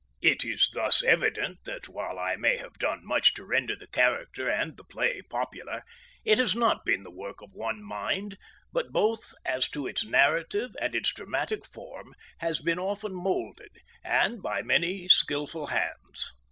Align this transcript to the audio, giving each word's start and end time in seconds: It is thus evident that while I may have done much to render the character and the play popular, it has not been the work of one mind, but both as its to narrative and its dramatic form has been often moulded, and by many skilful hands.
It 0.23 0.43
is 0.43 0.67
thus 0.73 1.03
evident 1.03 1.59
that 1.65 1.87
while 1.87 2.17
I 2.17 2.35
may 2.35 2.57
have 2.57 2.79
done 2.79 3.05
much 3.05 3.35
to 3.35 3.45
render 3.45 3.75
the 3.75 3.85
character 3.85 4.49
and 4.49 4.75
the 4.75 4.83
play 4.83 5.21
popular, 5.29 5.83
it 6.25 6.39
has 6.39 6.55
not 6.55 6.83
been 6.83 7.03
the 7.03 7.11
work 7.11 7.43
of 7.43 7.51
one 7.53 7.83
mind, 7.83 8.39
but 8.71 8.91
both 8.91 9.31
as 9.45 9.69
its 9.75 10.01
to 10.01 10.09
narrative 10.09 10.71
and 10.79 10.95
its 10.95 11.13
dramatic 11.13 11.67
form 11.67 12.15
has 12.39 12.61
been 12.61 12.79
often 12.79 13.13
moulded, 13.13 13.77
and 14.03 14.41
by 14.41 14.63
many 14.63 15.07
skilful 15.07 15.67
hands. 15.67 16.33